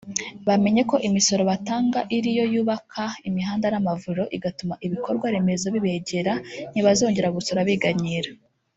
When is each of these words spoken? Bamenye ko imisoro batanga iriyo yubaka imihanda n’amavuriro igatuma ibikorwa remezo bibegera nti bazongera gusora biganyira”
Bamenye 0.47 0.81
ko 0.89 0.95
imisoro 1.07 1.41
batanga 1.51 1.99
iriyo 2.17 2.43
yubaka 2.53 3.03
imihanda 3.29 3.67
n’amavuriro 3.69 4.23
igatuma 4.37 4.73
ibikorwa 4.85 5.25
remezo 5.35 5.67
bibegera 5.75 6.33
nti 6.71 6.79
bazongera 6.85 7.35
gusora 7.37 7.61
biganyira” 7.69 8.29